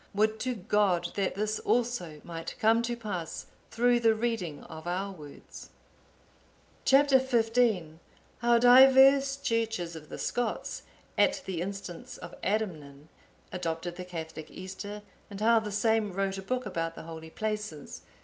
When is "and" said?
15.29-15.39